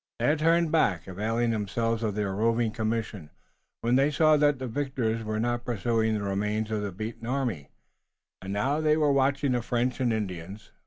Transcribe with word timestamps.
They 0.17 0.25
had 0.25 0.39
turned 0.39 0.71
back, 0.71 1.05
availing 1.05 1.51
themselves 1.51 2.01
of 2.01 2.15
their 2.15 2.33
roving 2.33 2.71
commission, 2.71 3.29
when 3.81 3.97
they 3.97 4.09
saw 4.09 4.35
that 4.35 4.57
the 4.57 4.65
victors 4.65 5.23
were 5.23 5.39
not 5.39 5.63
pursuing 5.63 6.15
the 6.15 6.23
remains 6.23 6.71
of 6.71 6.81
the 6.81 6.91
beaten 6.91 7.27
army, 7.27 7.69
and 8.41 8.51
now 8.51 8.81
they 8.81 8.97
were 8.97 9.13
watching 9.13 9.51
the 9.51 9.61
French 9.61 9.99
and 9.99 10.11
Indians. 10.11 10.71